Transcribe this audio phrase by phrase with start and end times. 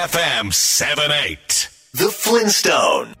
[0.00, 3.14] KFM 78 The Flintstone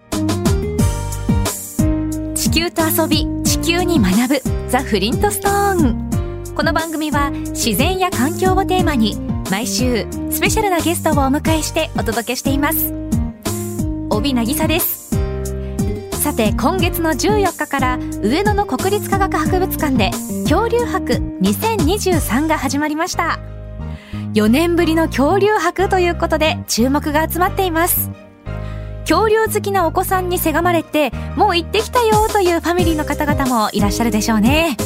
[2.34, 4.70] 地球と遊び地球に学ぶ。
[4.70, 9.18] ザ・フリントストーンこの番組は自然や環境をテーマに
[9.50, 12.94] 毎週スペシャルなゲストをお迎えしてお届けしています。
[14.08, 15.10] 帯渚です。
[16.12, 20.12] さて今月の14日から上野の国立科学博物館で
[20.48, 21.12] 恐竜博
[21.42, 23.38] 2023が始まりました
[24.34, 28.10] 4年ぶりの恐竜博ということで注目が集まっています。
[29.02, 34.76] 恐竜好きなお子さんにせがまれてもう行ってきたよというファミリーの方々もいらっしゃるでしょうね。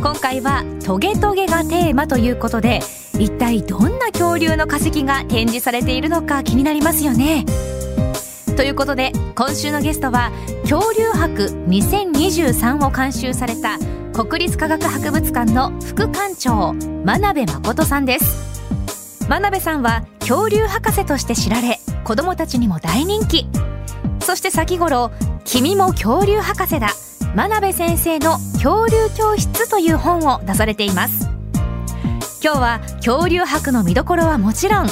[0.00, 2.80] 今回はトゲトゲがテーマということで
[3.18, 7.44] 一体どんな恐竜の化石が展示されているのか気になりますよね。
[8.56, 13.78] ということで今週のゲストは恐竜博2023を監修された
[14.12, 19.26] 国立科学博物館の副館長真鍋誠さんです。
[19.26, 23.46] 真鍋さんは恐竜博士として知られ子どもたちにも大人気。
[24.20, 25.10] そして先頃
[25.44, 26.88] 「君も恐竜博士だ」
[27.34, 31.30] 真鍋先生の恐竜教室という本を出されています。
[32.44, 34.86] 今日は恐竜博の見どころはもちろん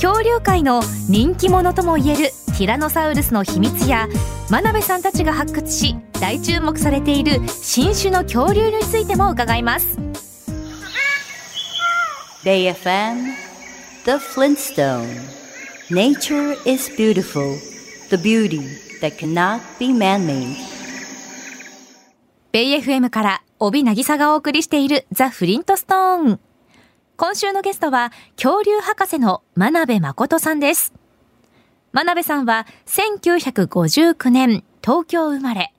[0.00, 4.08] 恐竜界の人気者ともいえるティラノサウルスの秘密や
[4.52, 9.98] 真鍋さんたちが発掘し大注目されている新種の恐竜についても伺います。
[12.44, 13.32] BayFM
[14.04, 15.06] The Flintstone.
[15.90, 17.56] Nature is beautiful
[18.10, 18.60] The beauty
[19.00, 20.56] that cannot be man-made.
[22.52, 26.40] ベイ FM から帯渚がお送りしているザ・フリントストーン
[27.16, 30.92] 今週のゲストは恐竜博士の真鍋誠さんです
[31.92, 35.74] 真鍋さんは1959年東京生まれ。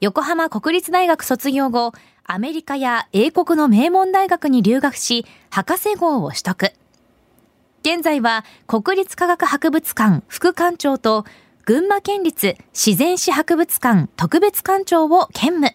[0.00, 1.92] 横浜国立大学卒業後
[2.24, 6.72] アメリカや英国の名門大学に留学し博士号を取得。
[7.80, 11.24] 現在は国立科学博物館副館長と
[11.64, 15.74] 群馬県立自然史博物館特別館長を兼務。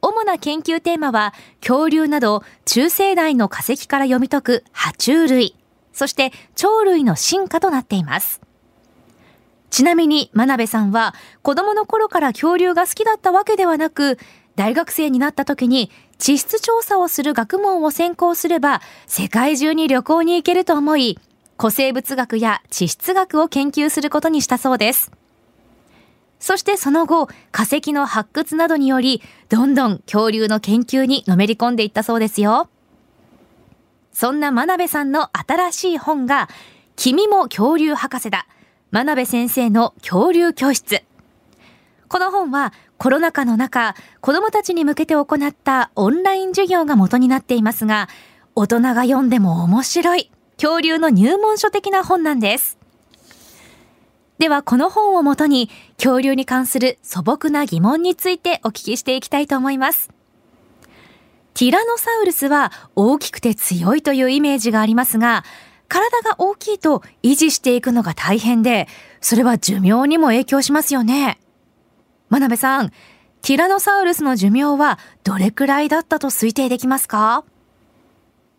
[0.00, 5.56] 主な研究テーマは恐竜など中生代の化石から読み解く爬虫類。
[5.92, 8.40] そして鳥類の進化となっています。
[9.76, 14.16] ちなみに真鍋さんは子供の頃から恐竜が好きだったわけではなく
[14.54, 21.18] 大学生になった時に地質調査をする学問を専攻すれば世界中に旅行に行けると思い
[21.58, 25.12] 古生物学や地質学を研究することにしたそうです。
[26.40, 29.20] そしてその後化石の発掘などにより
[29.50, 32.70] どんどん恐竜の研究にのめり込んでいったそうですよ。
[34.10, 36.48] そんな真鍋さんの新しい本が
[36.96, 38.46] 君も恐竜博士だ
[38.92, 41.02] 真鍋先生の恐竜教室
[42.08, 48.08] この本はコロナ禍の中、子供たちに向けて行ったオンライン授業が元になっていますが、
[48.54, 52.78] 大人が読んでも面白い恐竜の入門書的な本なんです。
[54.38, 60.10] ではこの本をもとに恐竜に関する素朴な疑問についてお聞きしていきたいと思います。
[61.54, 65.42] ティラノサウルスは大きくて強いというイメージがありますが、
[65.88, 68.88] 体が大きいと維持していくのが大変で、
[69.20, 71.38] それは寿命にも影響しますよね。
[72.28, 72.90] 真鍋さん、
[73.42, 77.44] ティラノサウルスの寿命はどれくらいだったと推定できますか？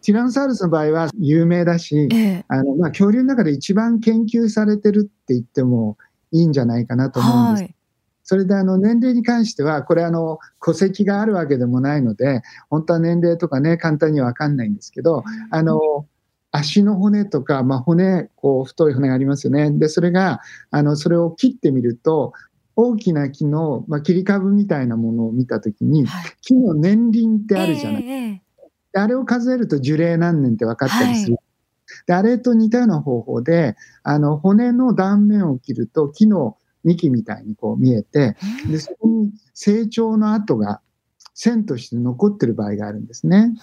[0.02, 5.98] ティラノサウルスの場合は有名だし、ええ、あのまあ、恐竜の中で一番研究されてるって言っても
[6.32, 7.64] いいんじゃないかなと思うんです。
[7.64, 7.76] はい、
[8.24, 16.06] それであの年齢に関しては、これあの戸籍があるわけでもないので、本当は年齢とかね、簡単にはわかんないんですけど、あの、
[16.52, 19.72] 足の骨とか、まあ、骨、こう、太い骨がありますよね。
[19.72, 20.40] で、それが、
[20.72, 22.34] あの、それを切ってみると、
[22.76, 31.34] 大きな木の、まあ、切り株みたいなものを見たときに、はい、木の年輪ってあるじゃない、えー、あれを数えると樹齢何年って分かったりする。
[31.34, 31.44] はい、
[32.06, 38.38] であれと似たような方法で、あの、骨の断面を切ると木の幹みたいにこう見えて、
[38.70, 40.80] で、そこに成長の跡が
[41.34, 43.54] 線として残ってる場合があるんですね。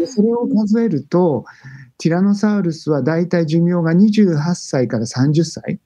[0.00, 1.44] でそれを数えると、
[1.98, 5.78] ティラノサウルスはだいたい寿命が28歳から30歳。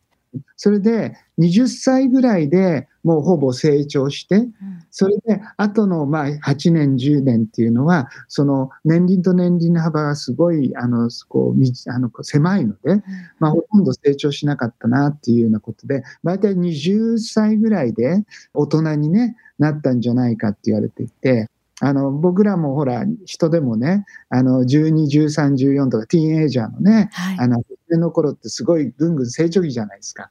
[0.56, 4.48] それで20歳ぐらいでもうほぼ成長して、
[4.90, 13.02] それで後のまあ8年、10年っていうのは、その年輪と年輪の幅がすごいあのこうあの狭いので、
[13.38, 18.24] まあ、ほとんど成長しなかったなっていうようなことで、大体20歳ぐらいで
[18.54, 21.48] 大人に、ね、なったんじゃないかって言われていて、
[21.86, 30.30] あの、僕らもほら、人でもね、あの、12、13、14とか、ティーンエイジャーのね、はい、あの、年の頃ってすごいぐんぐん成長期じゃないですか。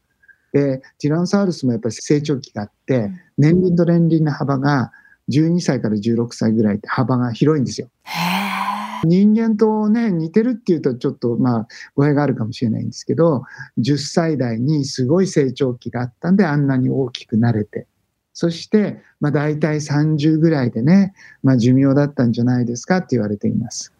[0.51, 4.91] で、ティラノサウルスもやっぱり成長期があって、年輪と年輪の幅が
[5.29, 7.89] 12歳から16歳ぐらいって幅が広いんですよ。
[9.05, 13.43] 人間とね、似てるっていうとちょっとまあ語弊があるかもしれないんですけど、
[13.79, 17.87] 10歳代にすごい成長期があったんであんなに大きくなれて、
[18.33, 21.13] そして、まあ大体30ぐらいでね、
[21.43, 23.93] まあ寿命だったんじゃないですかって言われています。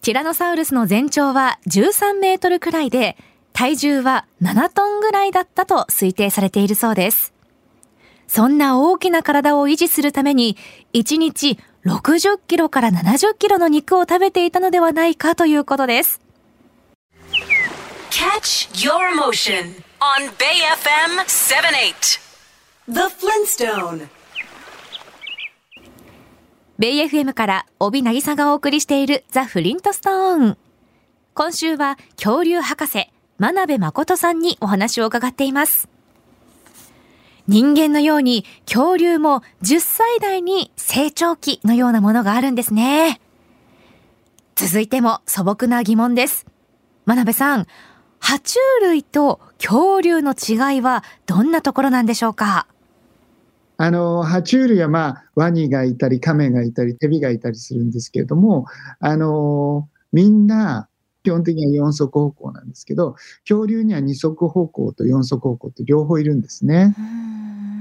[0.00, 3.16] ティラノサウルスの全長は13メートルくらいで、
[3.52, 7.32] 体重は7トンぐらいだったと推定されているそうです。
[8.28, 10.56] そんな大きな体を維持するために、
[10.92, 16.20] 1日60キロから70キロの肉を食べていたのではないかということです。
[18.10, 22.27] Catch your motion on Bay FM 78
[22.88, 24.08] The Flintstone
[26.78, 30.56] ベイ FM から帯渚がお送りしているザ・フリントストーン。
[31.34, 35.90] 今週は恐竜博士、真鍋誠さんにお話を伺っています。
[37.46, 43.20] 人間のように恐竜も10歳代に成長期のようなものがあるんですね。
[44.56, 46.46] 続いても素朴な疑問です。
[47.04, 47.66] 真鍋さん、
[48.18, 52.66] 爬虫類と恐竜の違いはどんなところなんでしょうか？
[53.80, 58.66] あの、爬虫類はまあ、ワニがいたり、カメがいたり、ヘビがいたりするんですけれども、
[58.98, 60.88] あの、みんな、
[61.22, 63.14] 基本的には4足歩行なんですけど、
[63.48, 66.96] 恐竜には2足歩行と4足歩行って両方いるんですね。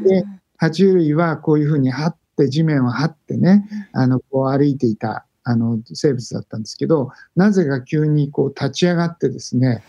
[0.03, 0.23] で、
[0.61, 9.83] 爬虫類はこういうふうに張って、地面を張ってね、あの、こう歩いていた、あの、生物だったんですけど、なぜか急にこう立ち上がってですね、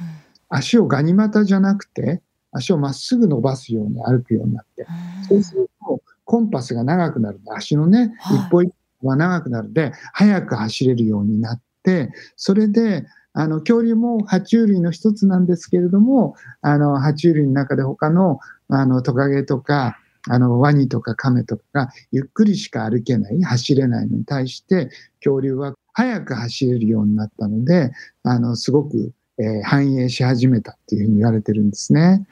[0.49, 2.23] 足をガニ股じゃなくて、
[2.53, 4.87] 足をまっすぐ伸ばすように歩くようになって、
[5.29, 19.99] そうすると、コンパスが長くなるんで、足のね、一歩一歩が長くなるんで、速く走れるようになって、それで、あの、恐竜も爬虫類の一つなんですけれども、あの、爬虫類の中で他の、あの、トカゲとか、
[20.29, 24.91] あの、ワニとかカメとかがゆっくりしか歩けない、走れないのに対して、
[25.21, 27.93] 恐竜は速く走れるようになったので、
[28.25, 32.27] あの、すごくえー、繁栄し始めたっていうふうに言われてるんですね。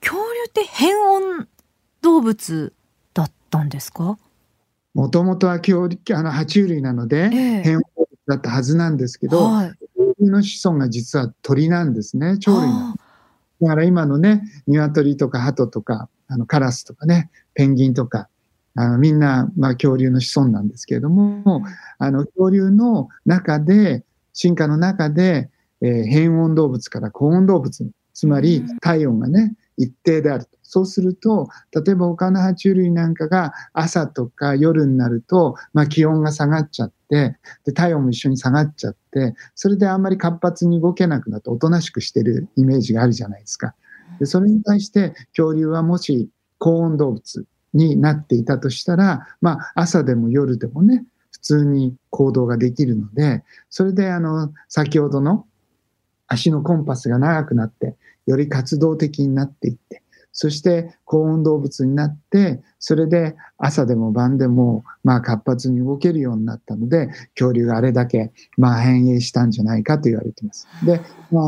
[0.00, 1.48] 恐竜って変温
[2.02, 2.72] 動物
[3.12, 4.18] だったんですか？
[4.94, 12.96] もともとは恐竜あの爬虫類なので、変温動物だったはずなんですけど、はい、恐竜の子孫が実は鳥なんですね鳥類なん
[13.60, 18.28] だから今のね鶏とか鳩とかあのカラスとかねペンギンとか
[18.76, 21.62] あのみんな、まあ、恐竜の子孫なんですけれども、
[21.98, 24.04] あの恐竜の中で
[24.34, 25.48] 進化の中で、
[25.80, 30.50] えー、変温動物から高温動物に、つまり体温がね、一定であると。
[30.62, 43.74] そうすると、例えば他の爬虫類なんかが朝とか夜になると、まあ、気温が下がっちゃって、で、体温も一緒に下がっちゃって、それであんまり活発に動けなくなっておとなしくしてるイメージがあるじゃないですか。
[44.18, 46.28] で、それに対して恐竜はもし
[46.58, 51.04] 高温動物になっていたとしたら、まあ、朝でも夜でもね、
[51.44, 55.46] 通に行動ができるので、それであの、先ほどの
[56.26, 57.94] 足のコンパスが長くなって、
[58.26, 60.02] より活動的になっていって、
[60.32, 70.66] そして高温動物になって、それで朝でも晩でもまあ活発に動けるようになったので、恐竜があれだけまあ変異したんじゃないかと言われています。
[70.84, 71.00] で、
[71.30, 71.46] ま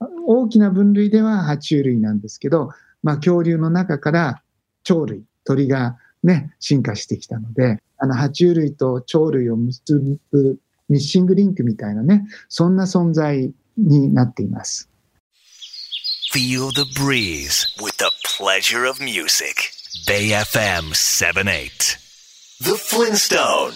[0.00, 2.70] あ、大きな分類では爬虫類なんですけど、
[3.02, 4.42] まあ恐竜の中から
[4.84, 9.82] 鳥類、鳥がね、進化してきたので、あの、爬虫類と鳥類を結
[10.30, 10.58] ぶ
[10.88, 14.88] ミッシングリンクみたいなね、そんな存在になっています。
[16.32, 19.72] Feel the breeze with the pleasure of music.
[20.06, 21.98] Bay FM 78.
[22.60, 23.72] The Flintstone.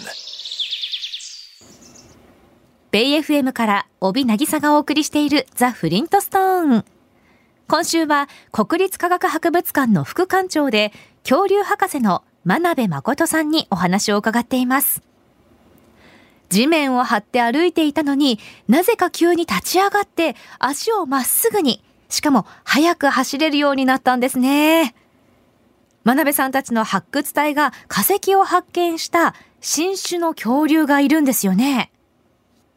[2.91, 6.85] ベイ FM から帯渚がお送りしているザ・フリントストーン。
[7.67, 15.01] 今週は国立科学博物館の副館長で恐竜博士の真鍋誠さんにお話を伺っています。
[16.49, 24.93] 地面を張って歩いていたのになぜか急に立ち上がって足をまっすぐに、しかも速く走れるようになったんですね。
[26.03, 31.91] 真鍋さんたちの発掘隊が化石を発見した新種の恐竜がいるんですよね。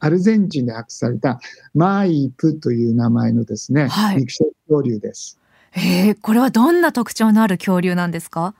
[0.01, 1.41] アルゼンチンで発掘された
[1.75, 5.39] マイプという名前のですね、はい、肉食恐竜です。
[5.75, 8.55] えー、これはどんな特徴のある恐竜なんですか？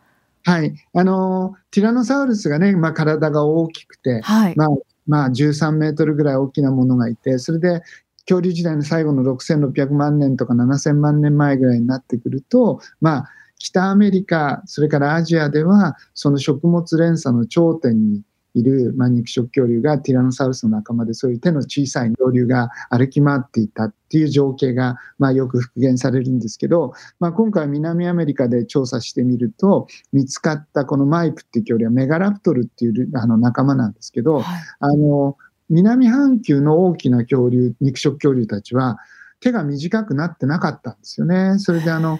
[0.49, 0.75] はい。
[0.95, 4.69] あの、ティラノサウルスがね、まあ、体が大きくて、はい、まあ、
[5.07, 7.83] まあ、13メートルぐらい大きなものがいて、それで、
[8.23, 13.29] 恐竜時代の最後の6600万年とか7000万年前ぐらいになってくると、まあ、
[13.59, 18.23] 北アメリカ、それからアジアでは、その食物連鎖の頂点に
[18.59, 34.45] いる、まあ、肉食恐竜がティラノサウルスの仲間でそういう手の小さい恐竜が歩き回っていたっていう情景が、まあ、よく復元されるんですけど、まあ、今回南アメリカで調査してみると見つかったこのマイプっていう恐竜はメガラプトルっていうあの仲間なんですけど、はい、
[34.81, 35.37] あの
[35.71, 38.99] 南半球の大きな恐竜肉食恐竜たちは
[39.41, 41.59] 手が短くなってなかったんですよね。
[41.59, 42.19] それであの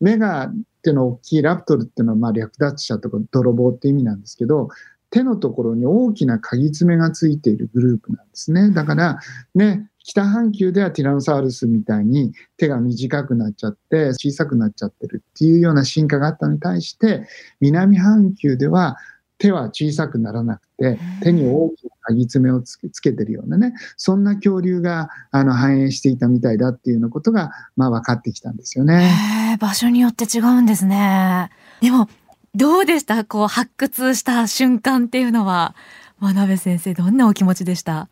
[0.00, 4.68] 目がっていうの大きいラプトルっていうのはまあ略奪者とか泥棒って意味なんですけど、
[5.10, 8.70] 手のところに大きな鍵爪がついているグループなんですね。
[8.70, 9.18] だから、
[9.54, 17.26] ね、北半球ではティラノサウルスみたいに手が短くなっちゃって小さくなっちゃってるっていうような進化があったのに対して、
[17.60, 18.96] 南半球では
[19.38, 29.56] 手は小さくならなくて、手に大きな鍵爪をつけつけてるようなね、そんな恐竜があの繁栄していたみたいだっていうようなことが、まあ分かってきたんですよね。
[29.58, 31.50] 場所によって違うんですね。
[31.80, 32.08] でも、
[32.54, 33.24] どうでした？
[33.24, 35.74] こう発掘した瞬間っていうのは、
[36.18, 38.08] 真鍋先生、どんなお気持ちでした？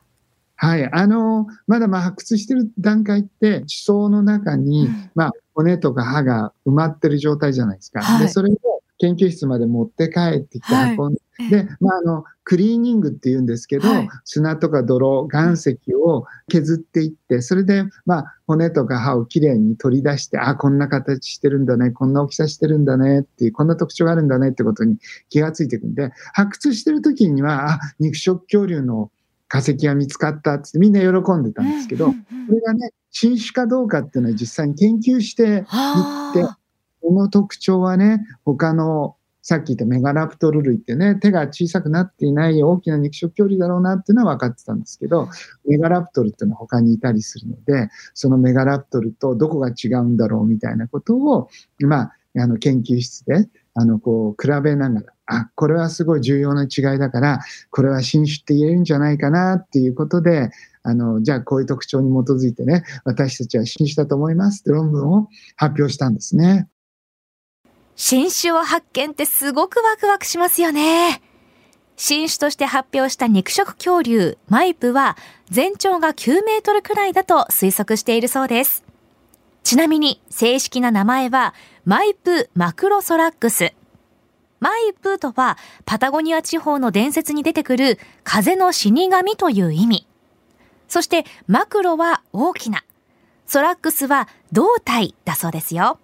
[0.57, 0.92] はい。
[0.92, 8.02] あの、まだまあ発掘してる段階って、地層の中に、うん、まあ、骨とか歯が埋まってる状態じゃないですか。
[8.02, 8.57] はい、で、それを
[8.99, 11.16] 研究室まで持って帰ってきて運ん
[11.50, 29.12] で、まあ、あの、クリーニングって言うんですけど、はい、砂とか泥、岩石を削っていって、それで、まあ、骨とか歯をきれいに取り出して、あ、こんな形してるんだね、こんな大きさしてるんだねっていう、こんな特徴があるんだねってことに気がついていくんで、発掘してる時には、あ、肉食恐竜の
[29.47, 32.14] 化石が見つかったってみんな喜んでたんですけど、こ
[32.50, 35.66] れがね、新種かどうかっていうのは実際に研究していって、
[37.00, 39.16] この特徴はね、他の
[39.49, 45.26] さっき言ったメガラプトル類ってね、手が小さくなっていない大きな肉食恐竜だろうなっていうのは分かってたんですけど、
[45.67, 51.49] メガラプトルっていうのは他にいたりするので、そのメガラプトルとどこが違うんだろうみたいなことを、
[51.81, 57.40] まあ、あの研究室で、あの、こう、比べながら、あ、これはすごい重要な違いだから、
[57.71, 60.50] これは新種って言えるんじゃないかなっていうことで、
[60.83, 66.69] あの、じゃあこういう特徴に基づいてね、私たちは新種だと思いますって論文を発表したんですね。
[68.00, 71.21] 新種を発見ってすごくワクワクしますよね。
[71.97, 75.17] 新種として発表した肉食恐竜、マイプは
[75.50, 78.85] 全長が9メートルくらいだと推測しているそうです。
[79.64, 83.75] ちなみに正式な名前はマイプマクロソラックス。
[84.61, 90.07] マイプとはパタゴニア地方の伝説に出てくる風の死神という意味。
[90.87, 92.85] そしてマクロは大きな。
[93.49, 95.99] ソラックスは胴体だそうですよ。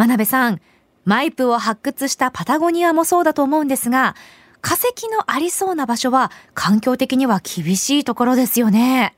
[0.00, 0.62] 真鍋さん、
[1.04, 4.16] マイプを発掘したパタゴニアもそうだと思うんですが、
[4.62, 9.14] 化石のありそうな場所は環境的には厳しいところですよね。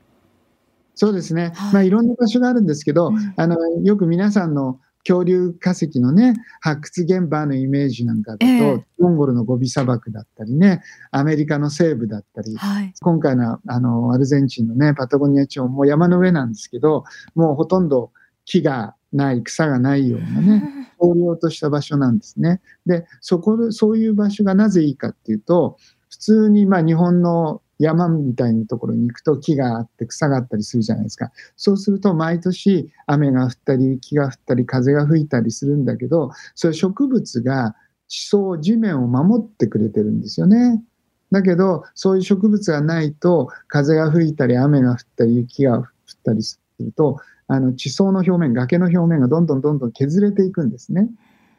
[0.95, 1.53] そうですね。
[1.55, 18.11] はい、まあいろんな場所があるんですけど、うん、あの、よく皆さんの恐竜化石のね、発掘現場のイメージなんかだと、えー、モンゴルのゴビ砂漠だったりね、アメリカの西部だったり、はい、今回のあの、アルゼンチンのね、パタゴニア地方も山の上なんですけど、もうほとんど
[18.43, 20.63] 木がない、草がないようなね、
[20.99, 22.61] 荒涼とした場所なんですね。
[22.85, 25.77] で、そこで、そういう場所がなぜいいかっていうと、
[26.09, 31.31] 普通にまあ日本の山みたいなところに行くと木があって草があったりするじゃないですか。
[31.55, 37.75] そうすると毎年雨が降ったり雪が降ったり風が吹いたりするんだけど、そういう植物が
[38.07, 40.83] 地層、地面を守ってくれてるんですよね。
[41.31, 45.85] だけど、そういう植物がないと風が吹いたり雨が降ったり雪が降っ
[46.23, 47.19] たりすると、
[47.53, 51.07] あの地層の表面、崖の表面がどんどんどんどん削れていくんですね。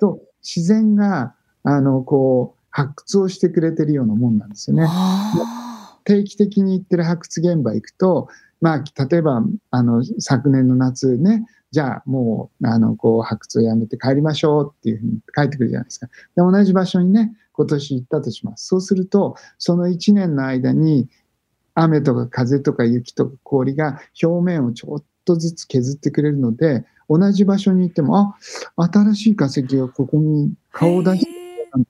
[0.01, 4.89] と、自然が、あの、こう、発掘をしてくれてるようなもんなんですよね。
[6.03, 8.29] 定期的に行ってる発掘現場行くと、
[8.61, 16.09] まあ、例えば、あの、昨年の夏ね、じゃあもう、あの、こう、発掘をやめて帰りましょうっていうふうに帰ってくるじゃないですか。
[16.09, 18.67] で、同じ場所にね、今年行ったとします。
[18.67, 21.09] そうすると、その1年の間に、
[21.75, 28.35] 雨とか風とか雪とか氷が表面をちょっとずつ削ってくれるので、同じ場所に行っても、
[28.77, 31.31] あ、新しい化石がここに顔を出して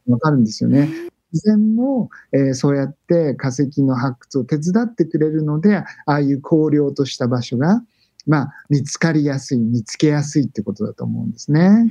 [0.08, 0.88] わかるんですよね。
[1.32, 7.82] 以前も、えー、そうやって化石の発掘を手伝ってくれるので、ああいう荒涼とした場所が、
[8.26, 11.90] まあ、見つかりやすい、見つけやすいってことだと思うんですね。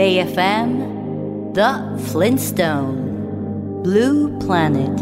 [0.00, 4.98] Bay FM The Flintstone Blue Planet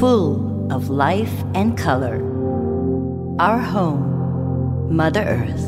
[0.00, 2.18] Full of life and color.
[3.38, 5.62] Our home Mother Earth.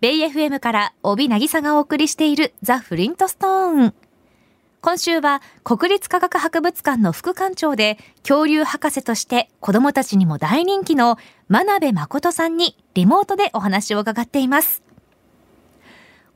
[0.00, 3.94] ベイ FM から帯渚がお送りしているザ・フリントストーン
[4.82, 14.85] 今週は国立科学博物館の副館長で恐竜博士として子供たちにも大人気の真鍋誠さんにリモートでお話を伺っています。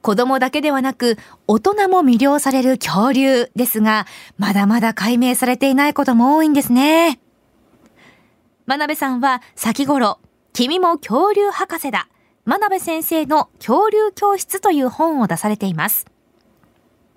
[0.03, 4.07] 子供だけではなく大人も魅了される恐竜ですが、
[4.39, 7.21] まだまだ解明されていないことも多いんですね。
[8.67, 10.19] 真鍋さんは先頃、
[10.53, 12.09] 君も恐竜博士だ。
[12.45, 16.07] 真鍋先生の恐竜教室という本を出されています。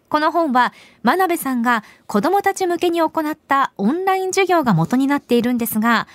[0.10, 6.08] この本は、真鍋さんが子供たち向けに行ったオンライン授業が元になっているんですが、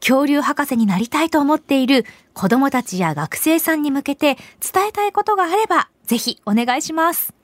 [0.00, 7.34] 恐竜博士になりたいと思っている子供たちや学生さんに向けて伝えたいことがあれば、ぜひお願いします。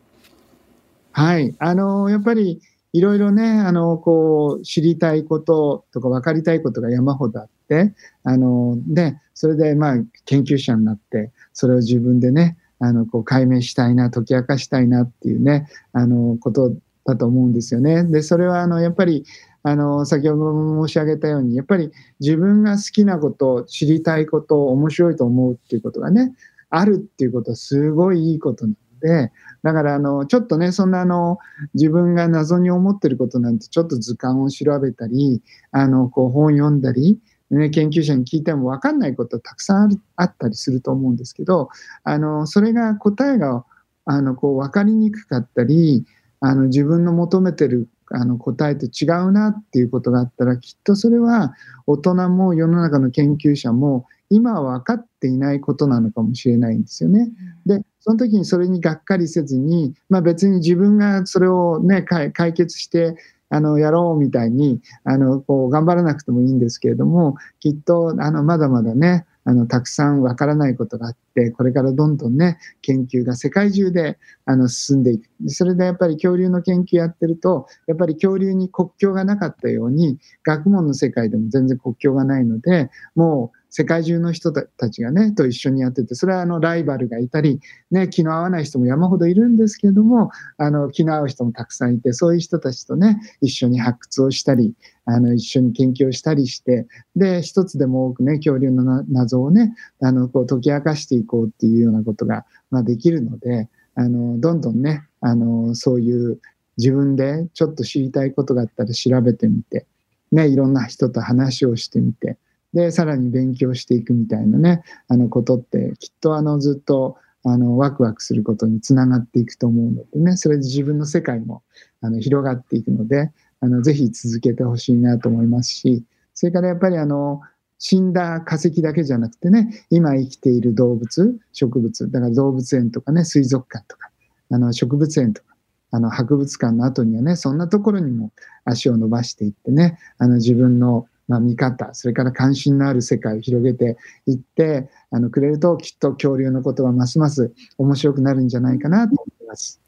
[1.12, 1.54] はい。
[1.59, 2.62] あの、やっぱり、
[2.94, 18.04] いろいろね、あの、こう、知りたいこととか分かりたいことが山ほどあって、あの、で、それで、まあ、研究者になって、それを自分でね、あの、こう解明したいな、解き明かしたいなっていうね、あの、ことだと思うんですよね。
[18.04, 19.26] で、それは、あの、やっぱり、
[19.62, 21.90] あの、先ほども申し上げたように、やっぱり
[22.21, 26.35] 自分が好きなこと、知りたいこと、面白いと思うっていうことがね、
[26.76, 31.38] あるっていうことはすごいいいことなので、だからあの、ちょっとね、そんなあの、
[31.74, 41.68] 自分が謎に思ってることなんてちょっと図鑑を調べたり、あの、こう本読んだり、ね、研究者に聞いても分かんないことたくさんあったりすると思うんですけど、
[42.02, 43.64] あの、それが答えが、
[44.06, 46.04] あの、こう分かりにくかったり、
[46.40, 51.54] あの、自分の求めてるあの答えと違うなっていうことがあったらきっとそれは
[51.86, 57.30] 大人も世の中の研究者も今は分かっていないことなのかもしれないんですよね。
[57.66, 63.16] でその時にそれにがっかりせずに、まあ、別に自分がそれを、ね、解決して
[63.50, 75.28] あの、やろうみたいに、あの、こう、頑張らなくてもいいんですけれども、きっと、あの、まだまだね、あの、たくさんわからないことがあって、これからどんどんね、研究が世界中で、あの、進んでいく。
[75.48, 87.58] それでやっぱり恐竜の研究やってると、やっぱり恐竜に国境がなかったように、学問の世界でも全然国境がないので、もう、世界中の人たちがね、と一緒にやってて、それはあのライバルがいたり、
[87.90, 94.74] ね、気の合わない人も山ほどいるんですけども、あの気の合う人もたくさんいて、そういう人たちとね、一緒に発掘をしたり、
[95.06, 106.38] あの一緒に研究をしたりして、で、一つでも多くね、恐竜の謎をね、あのこう解き明かしていこうっていうようなことが、まあ、できるので、あのどんどんね、あのそういう
[106.76, 109.84] 自分でちょっと知りたいことがあったら調べてみて、
[110.30, 112.38] ね、いろんな人と話をしてみて、
[112.74, 121.62] で、さらに勉強していくみたいなね、あのことって、きっとあのずっとあのワクワクすることにつながっていくと思うのでね、それで自分の世界も
[122.00, 127.40] あの広がっていくので、あのぜひ続けてほしいなと思いますし、それからやっぱりあの、
[127.78, 134.10] 死んだ化石だけじゃなくてね、今生きている動物、植物、だから動物園とかね、水族館とか、
[134.50, 135.54] あの植物園とか、
[135.90, 138.32] あの博物館の後にはね、そんなところにも
[138.64, 149.80] 足を伸ばしていってね、あの自分のまあ、見方、それから関心のある世界を広げていってあのくれると、きっと恐竜のことはますます面白くなるんじゃないかなと思います。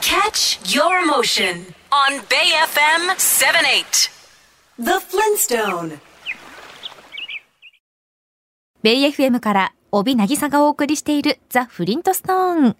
[0.00, 4.10] Catch your motion on Bay FM 78
[4.78, 5.98] The Flintstone
[8.82, 12.76] ベイ FM から帯渚がお送りしているザ・フリントストーン。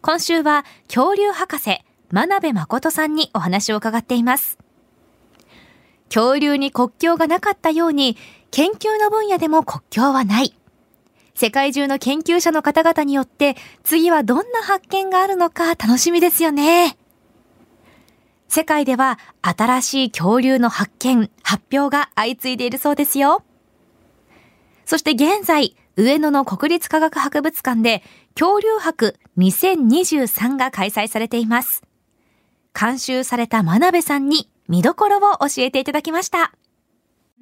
[0.00, 4.57] 今週は恐竜博士、真鍋誠さんにお話を伺っています。
[6.08, 8.16] 恐竜に国境がなかったように、
[8.50, 10.54] 研究の分野でも国境はない。
[11.34, 16.98] 世界中の研究者の方々によって、次はどんな発見があるのか楽しみですよね。
[18.48, 23.44] 世界では新しい恐竜の発見、発表が相次いでいるそうですよ。
[24.86, 28.02] そして現在、上野の国立科学博物館で
[28.34, 31.82] 恐竜博2023が開催されています。
[32.78, 36.52] 監修された真鍋さんに見どころを教えていただきました。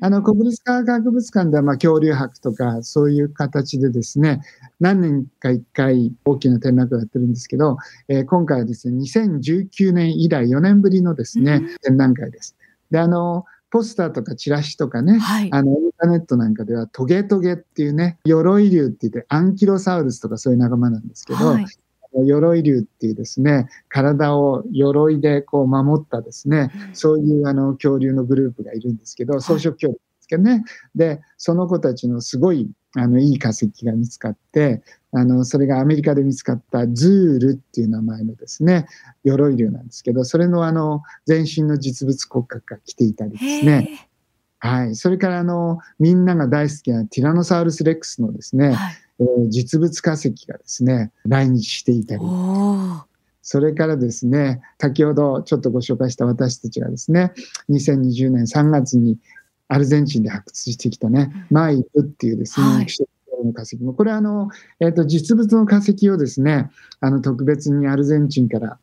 [0.01, 4.43] あの、国立科学博物館では、まあ、恐竜博とか、そういう形でですね、
[4.79, 12.57] 何年か一回大きな展覧会をやってるんですけど、えー、今回はですね、2019年以来4年ぶりのですね、うん、展覧会です。
[12.91, 21.67] で、あの、ポスターとかチラシとかね、はい、あの、インターネットなんかでは、トゲトゲっていうね、鎧竜って言って、アンキロサウルスとかそういう仲間なんですけど、はい
[22.25, 30.65] 鎧竜っていうですね、体を鎧でこう守ったですね、そういうあの恐竜のグループがいるんですけど、草食恐竜ですけどね。
[30.95, 38.87] で、その子たちのすごいあのいい化石が見つかって、あの、それがアメリカで見つかったズールっていう名前のですね、
[39.23, 44.09] 鎧竜なんですけど、それのあの、全身の実物骨格が来ていたりですね。
[44.59, 44.97] はい。
[44.97, 49.06] それからあの、みんなが大好きなティラノサウルスレックスのですね、はいえー、
[49.49, 52.23] 実物化石がですね、来日していたり、
[53.43, 57.33] それからですね、先ほどちょっとご紹介した私たちがですね、
[57.71, 59.19] 2020年3月に
[59.69, 62.87] アルゼンチンで発掘してきたね、マイプっていうですね、はい。
[63.45, 63.77] の化石。
[63.77, 64.49] も、これあの、
[64.81, 68.79] えっ、ー、と、実物の化石をですね、あの、特別にアルゼンチンから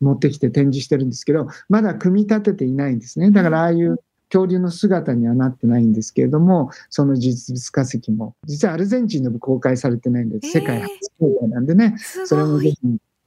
[0.00, 3.30] 持ってきて展示してるんですけど、まだ組み立てていないんですね。
[3.30, 3.98] だからああいう
[4.34, 11.94] 恐竜の姿にはなってないんですけれども、その実物化石も、実はアルゼンチンでも公開されてないんで、世界初公開なんでね、
[12.24, 12.78] それもぜひ、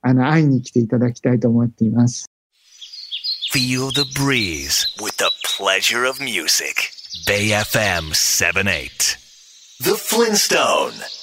[0.02, 2.30] あの、会いに来ていただきたいと思っています。
[3.54, 6.92] Feel the breeze with the pleasure of music.
[7.26, 9.18] Bay FM 78.
[9.80, 11.17] The Flintstone.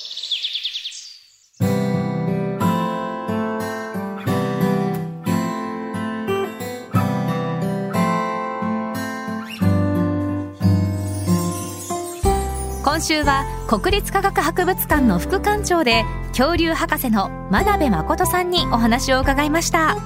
[12.94, 19.96] 今週は国立科学博物館の副館長で恐竜博士の真鍋誠さんにお話を伺いました。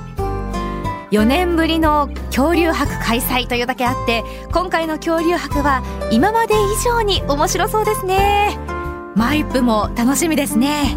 [1.11, 4.24] 4年ぶりの恐竜博開催というだけあって
[4.55, 8.59] 今回の恐竜博は今まで以上に面白そうですね。
[9.14, 10.96] マイプも楽しみですね。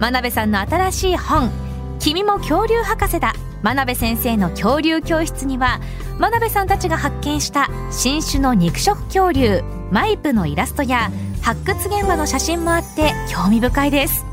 [0.00, 1.50] 真鍋さんの新しい本
[2.00, 3.34] 「君も恐竜博士だ。
[3.62, 5.80] 真鍋先生の恐竜教室」には
[6.18, 11.10] 真鍋さんたちが発見した新種の肉食恐竜マイプのイラストや
[11.42, 14.24] 発掘現場の写真もあって興味深いです。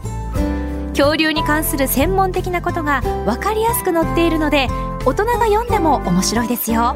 [0.91, 4.69] 恐竜に関する専門的なことが分かりやすく載っているので
[5.05, 6.95] 大人が読んでも面白いですよ。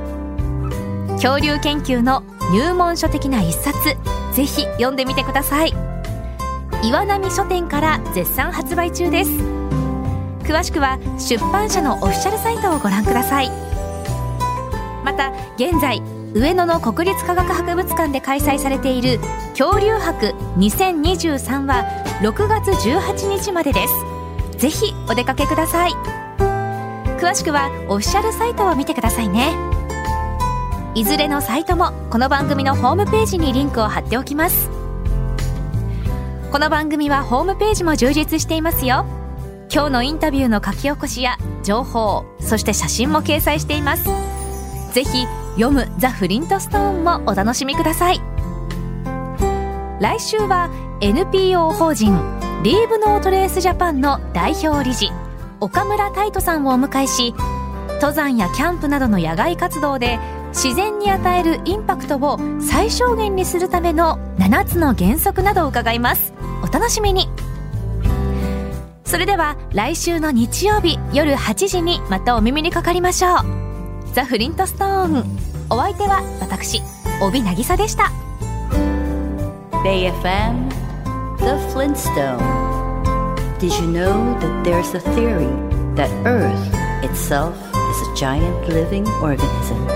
[1.16, 2.24] 恐竜研究の
[2.54, 3.78] 入門書的な一冊
[4.32, 5.74] ぜひ読んでみてください。
[6.84, 9.32] 岩波書店から絶賛発売中です。
[10.44, 13.50] 詳しくは出版社のオフィシャルサイトをご覧ください。
[15.04, 16.02] また現在
[16.34, 19.20] 上野の国立科学博物館で開催されている
[19.56, 21.86] 恐竜博2023は
[22.22, 23.94] 6月18日までです。
[24.58, 25.92] ぜひお出かけください。
[27.20, 29.56] 詳しくはオフィシャルサイトを見てくださいね。
[30.96, 34.72] いずれのサイトもこの番組のホームページにリンクを貼っておきます。
[36.52, 39.06] この番組はホームページも充実していますよ。
[39.72, 44.06] 今日のインタビューの書き起こしや情報そして写真も掲載しています。
[44.94, 48.22] ぜひ読むザ・フリントストーンもお楽しみください。
[50.00, 50.70] 来週は
[51.02, 52.14] NPO 法人
[52.64, 55.12] リーブノートレースジャパンの代表理事
[55.60, 57.34] 岡村太斗さんをお迎えし
[57.96, 66.34] 登山やキャンプなどの野外活動で自然に与えるインパクトを最小限にするための7つの原則などを伺います。
[66.64, 67.28] お楽しみに。
[69.06, 73.73] それでは来週の日曜日夜8時にまたお耳にかかりましょう。
[74.13, 75.25] ザ・フリントストーン
[75.71, 76.81] お相手は私
[77.21, 78.13] 帯渚でした
[79.85, 80.69] BayFM
[81.39, 82.69] The Flintstone
[83.59, 85.51] Did you know that there's a theory
[85.97, 86.55] that Earth
[87.03, 89.87] itself is a giant living organism?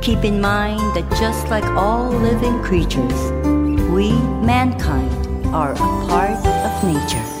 [0.00, 3.32] Keep in mind that just like all living creatures,
[3.90, 5.12] we, mankind,
[5.54, 5.76] are a
[6.08, 7.37] part of nature.